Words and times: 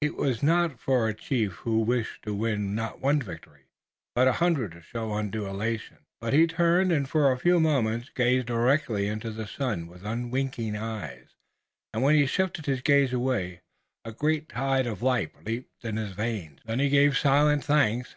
It 0.00 0.16
was 0.16 0.42
not 0.42 0.80
for 0.80 1.06
a 1.06 1.14
chief 1.14 1.52
who 1.62 1.78
wished 1.78 2.22
to 2.24 2.34
win 2.34 2.74
not 2.74 2.98
one 3.00 3.22
victory, 3.22 3.66
but 4.16 4.26
a 4.26 4.32
hundred 4.42 4.72
to 4.72 4.80
show 4.82 5.14
undue 5.14 5.46
elation. 5.46 5.98
But 6.20 6.32
he 6.32 6.48
turned 6.48 6.90
and 6.90 7.08
for 7.08 7.30
a 7.30 7.38
few 7.38 7.60
moments 7.60 8.08
gazed 8.12 8.48
directly 8.48 9.06
into 9.06 9.30
the 9.30 9.46
sun 9.46 9.86
with 9.86 10.04
unwinking 10.04 10.74
eyes, 10.74 11.28
and 11.94 12.02
when 12.02 12.16
he 12.16 12.26
shifted 12.26 12.66
his 12.66 12.80
gaze 12.82 13.12
away, 13.12 13.60
a 14.04 14.10
great 14.10 14.48
tide 14.48 14.88
of 14.88 15.02
life 15.02 15.30
leaped 15.46 15.84
in 15.84 15.98
his 15.98 16.14
veins. 16.14 16.58
Then 16.64 16.80
he 16.80 16.88
gave 16.88 17.16
silent 17.16 17.64
thanks. 17.64 18.08